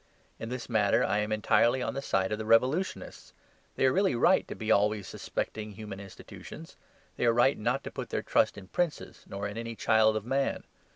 [0.39, 3.33] In this matter I am entirely on the side of the revolutionists.
[3.75, 6.75] They are really right to be always suspecting human institutions;
[7.17, 10.25] they are right not to put their trust in princes nor in any child of
[10.25, 10.63] man.